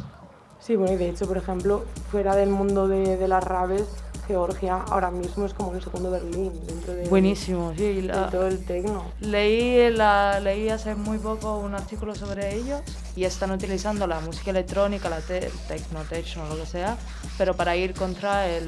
Sí, 0.66 0.76
bueno, 0.76 0.94
y 0.94 0.98
de 0.98 1.10
hecho, 1.10 1.28
por 1.28 1.38
ejemplo, 1.38 1.86
fuera 2.12 2.36
del 2.36 2.50
mundo 2.50 2.88
de, 2.88 3.18
de 3.18 3.28
las 3.28 3.44
raves, 3.44 3.84
Georgia 4.28 4.78
ahora 4.90 5.12
mismo 5.12 5.46
es 5.46 5.54
como 5.54 5.74
el 5.76 5.84
segundo 5.84 6.10
Berlín 6.10 6.52
dentro 6.66 6.94
de, 6.96 7.08
Buenísimo, 7.08 7.74
sí. 7.78 7.84
de 7.98 8.02
la- 8.04 8.30
todo 8.32 8.48
el 8.48 8.66
tecno. 8.66 9.04
Leí, 9.20 9.92
la, 9.92 10.40
leí 10.40 10.70
hace 10.70 10.96
muy 10.96 11.20
poco 11.20 11.58
un 11.60 11.76
artículo 11.76 12.16
sobre 12.16 12.56
ellos 12.56 12.82
y 13.16 13.26
están 13.26 13.52
utilizando 13.52 14.08
la 14.08 14.20
música 14.22 14.50
electrónica, 14.50 15.08
la 15.10 15.20
te, 15.20 15.52
techno, 15.68 16.02
techno, 16.10 16.48
lo 16.50 16.56
que 16.56 16.66
sea, 16.66 16.98
pero 17.38 17.54
para 17.54 17.76
ir 17.76 17.94
contra 17.94 18.48
el, 18.48 18.68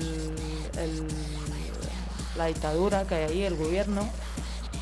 el- 0.78 1.08
la 2.38 2.46
dictadura 2.46 3.06
que 3.06 3.16
hay 3.16 3.24
ahí, 3.24 3.42
el 3.44 3.56
gobierno, 3.56 4.08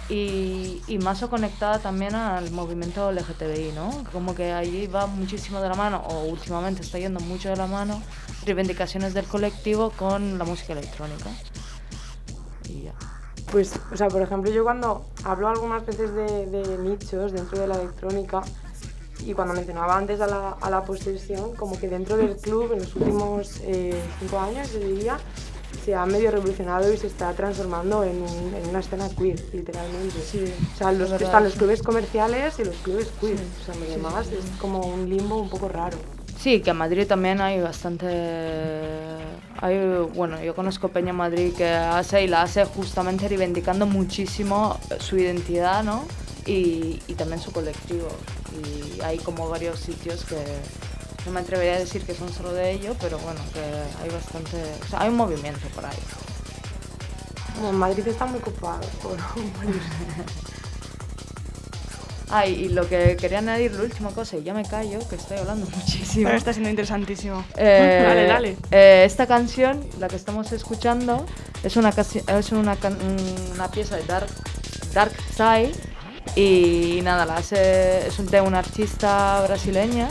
y, 0.09 0.81
y 0.87 0.97
más 0.99 1.23
conectada 1.25 1.79
también 1.79 2.15
al 2.15 2.51
movimiento 2.51 3.11
LGTBI, 3.11 3.71
¿no? 3.73 4.03
Como 4.11 4.35
que 4.35 4.53
allí 4.53 4.87
va 4.87 5.07
muchísimo 5.07 5.61
de 5.61 5.69
la 5.69 5.75
mano, 5.75 6.03
o 6.07 6.25
últimamente 6.25 6.81
está 6.81 6.99
yendo 6.99 7.19
mucho 7.19 7.49
de 7.49 7.55
la 7.55 7.67
mano, 7.67 8.01
reivindicaciones 8.45 9.13
del 9.13 9.25
colectivo 9.25 9.91
con 9.91 10.37
la 10.37 10.45
música 10.45 10.73
electrónica. 10.73 11.29
Y 12.69 12.83
ya. 12.83 12.93
Pues, 13.51 13.73
o 13.91 13.97
sea, 13.97 14.07
por 14.07 14.21
ejemplo, 14.21 14.51
yo 14.51 14.63
cuando 14.63 15.05
hablo 15.23 15.47
algunas 15.47 15.85
veces 15.85 16.13
de, 16.13 16.45
de 16.47 16.77
nichos 16.77 17.31
dentro 17.31 17.59
de 17.59 17.67
la 17.67 17.75
electrónica 17.75 18.41
y 19.25 19.33
cuando 19.33 19.53
mencionaba 19.53 19.97
antes 19.97 20.21
a 20.21 20.27
la, 20.27 20.49
a 20.61 20.69
la 20.69 20.83
posesión, 20.83 21.55
como 21.55 21.79
que 21.79 21.87
dentro 21.87 22.17
del 22.17 22.35
club 22.37 22.73
en 22.73 22.79
los 22.79 22.95
últimos 22.95 23.59
eh, 23.63 23.99
cinco 24.19 24.39
años, 24.39 24.71
yo 24.73 24.79
diría, 24.79 25.17
se 25.86 25.93
ha 25.95 26.06
medio 26.06 26.32
revolucionado 26.32 26.91
y 26.91 26.98
se 26.98 27.08
está 27.08 27.32
transformando 27.34 28.04
en, 28.04 28.21
un- 28.21 28.54
en 28.56 28.67
una 28.69 28.80
escena 28.80 29.08
queer, 29.10 29.39
literalmente. 29.54 30.17
o 30.17 30.78
sea, 30.78 30.91
los, 30.91 31.12
están 31.12 31.43
los 31.43 31.54
sí. 31.54 31.60
clubes 31.60 31.84
comerciales 31.84 32.58
y 32.60 32.63
los 32.65 32.76
clubes 32.78 33.08
queer. 33.21 33.38
O 33.62 33.65
sea, 33.65 33.76
lo 33.76 33.86
demás 33.89 34.28
es 34.28 34.43
como 34.60 34.80
un 34.82 35.08
limbo 35.10 35.38
un 35.38 35.50
poco 35.50 35.69
raro. 35.69 35.98
Sí, 36.39 36.60
que 36.62 36.71
en 36.71 36.78
Madrid 36.78 37.08
también 37.08 37.39
hay 37.39 37.62
bastante... 37.62 38.08
Hay, 39.62 39.78
bueno, 40.13 40.41
yo 40.43 40.54
conozco 40.54 40.89
Peña 40.89 41.13
Madrid 41.13 41.54
que 41.56 41.67
hace 41.69 42.24
y 42.24 42.28
la 42.28 42.41
hace 42.41 42.65
justamente 42.65 43.28
reivindicando 43.28 43.86
muchísimo 43.86 44.78
su 45.00 45.17
identidad, 45.17 45.84
¿no? 45.84 46.04
Y, 46.45 47.00
y 47.08 47.13
también 47.15 47.39
su 47.41 47.52
colectivo. 47.52 48.08
Y 48.63 49.02
hay 49.02 49.17
como 49.19 49.50
varios 49.50 49.80
sitios 49.80 50.26
que 50.26 50.36
no 51.25 51.31
me 51.31 51.39
atrevería 51.39 51.75
a 51.75 51.79
decir 51.79 52.03
que 52.05 52.13
son 52.13 52.31
solo 52.31 52.53
de 52.53 52.71
ellos, 52.71 52.95
pero 53.01 53.17
bueno, 53.19 53.39
que 53.53 53.59
hay 54.03 54.09
bastante... 54.09 54.57
O 54.85 54.89
sea, 54.89 55.01
hay 55.01 55.09
un 55.09 55.15
movimiento 55.17 55.67
por 55.69 55.85
ahí. 55.85 55.97
Madrid 57.73 58.07
está 58.07 58.25
muy 58.25 58.39
ocupado 58.39 58.81
por, 59.01 59.17
Ah, 62.29 62.45
y 62.47 62.69
lo 62.69 62.88
que 62.88 63.15
quería 63.17 63.39
añadir, 63.39 63.71
la 63.73 63.83
última 63.83 64.09
cosa, 64.11 64.38
y 64.38 64.43
ya 64.43 64.53
me 64.53 64.63
callo, 64.63 64.99
que 65.07 65.15
estoy 65.15 65.38
hablando 65.38 65.65
muchísimo. 65.75 66.25
Pero 66.25 66.38
está 66.38 66.51
siendo 66.53 66.69
interesantísimo. 66.69 67.43
Eh, 67.55 68.03
Dale, 68.07 68.27
dale. 68.27 68.57
eh, 68.71 69.03
esta 69.05 69.25
canción, 69.27 69.85
la 69.99 70.07
que 70.07 70.15
estamos 70.17 70.51
escuchando, 70.51 71.25
es 71.63 71.75
una, 71.77 71.89
es 71.89 72.51
una, 72.51 72.77
una 73.53 73.71
pieza 73.71 73.95
de 73.95 74.03
Dark, 74.03 74.27
Dark 74.93 75.13
Side 75.35 75.71
y 76.35 76.99
nada, 77.03 77.25
la 77.25 77.38
hace, 77.38 78.07
es 78.07 78.19
un- 78.19 78.25
de 78.27 78.41
una 78.41 78.59
artista 78.59 79.41
brasileña 79.47 80.09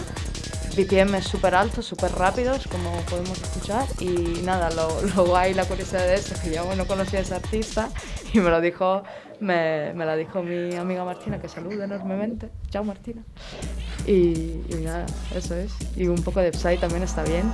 BPM 0.77 1.23
súper 1.23 1.55
altos, 1.55 1.87
súper 1.87 2.13
rápidos, 2.13 2.67
como 2.67 2.91
podemos 3.11 3.41
escuchar. 3.41 3.87
Y 4.01 4.43
nada, 4.45 4.71
lo, 4.71 5.03
lo 5.15 5.27
guay, 5.27 5.55
la 5.55 5.65
curiosidad 5.65 6.07
de 6.07 6.15
esto 6.15 6.35
es 6.35 6.41
que 6.41 6.55
yo 6.55 6.75
no 6.75 6.87
conocía 6.87 7.21
a 7.21 7.23
ese 7.23 7.35
artista 7.35 7.91
y 8.33 8.41
me 8.41 8.51
lo 8.51 8.61
dijo, 8.61 9.05
me, 9.41 9.93
me 9.95 10.05
la 10.05 10.17
dijo 10.17 10.43
mi 10.43 10.75
amiga 10.75 11.05
Martina, 11.05 11.41
que 11.41 11.49
saluda 11.49 11.85
enormemente. 11.85 12.51
Chao 12.71 12.85
Martina. 12.85 13.23
Y, 14.07 14.63
y 14.69 14.81
nada, 14.83 15.07
eso 15.35 15.55
es. 15.55 15.73
Y 15.97 16.09
un 16.09 16.23
poco 16.23 16.41
de 16.41 16.53
Psy 16.53 16.77
también 16.79 17.03
está 17.03 17.23
bien. 17.23 17.51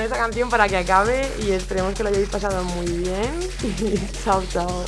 Con 0.00 0.06
esta 0.06 0.16
canción 0.16 0.48
para 0.48 0.66
que 0.66 0.78
acabe 0.78 1.30
y 1.42 1.50
esperemos 1.50 1.92
que 1.94 2.02
lo 2.02 2.08
hayáis 2.08 2.30
pasado 2.30 2.64
muy 2.64 2.86
bien. 2.86 3.30
Y 3.62 3.98
chao, 4.24 4.42
chao. 4.50 4.84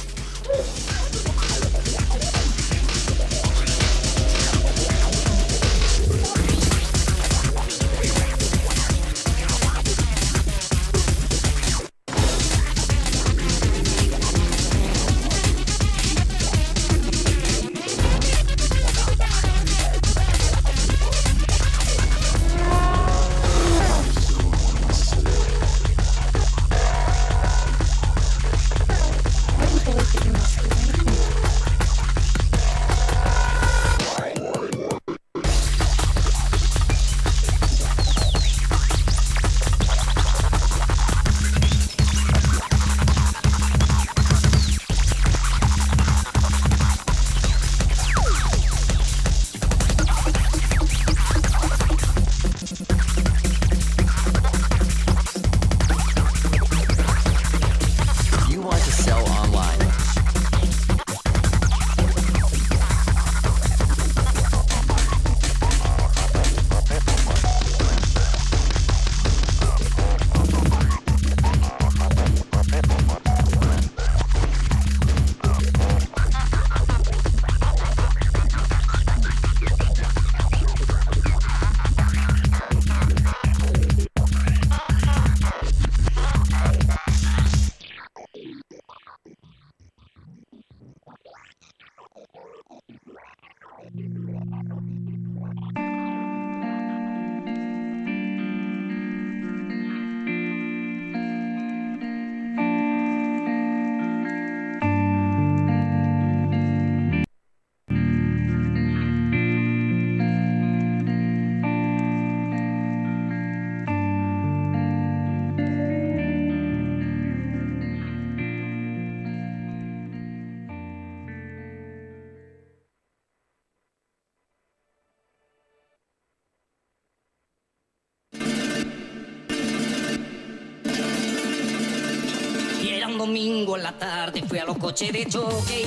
Domingo 133.27 133.77
en 133.77 133.85
la 133.85 133.93
tarde, 133.93 134.43
fui 134.49 134.59
a 134.59 134.64
los 134.64 134.77
coches 134.79 135.12
de 135.12 135.25
choque. 135.27 135.87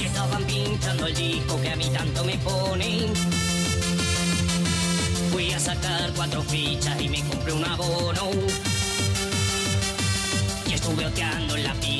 Y 0.00 0.04
estaban 0.04 0.42
pinchando 0.44 1.06
el 1.06 1.14
disco 1.14 1.60
que 1.60 1.70
a 1.70 1.76
mí 1.76 1.90
tanto 1.90 2.24
me 2.24 2.38
pone. 2.38 3.06
Fui 5.30 5.52
a 5.52 5.60
sacar 5.60 6.10
cuatro 6.16 6.42
fichas 6.42 6.98
y 7.02 7.08
me 7.10 7.22
compré 7.28 7.52
un 7.52 7.64
abono. 7.66 8.30
Y 10.66 10.72
estuve 10.72 11.04
oteando 11.04 11.54
en 11.56 11.64
la 11.64 11.74
pista. 11.74 11.94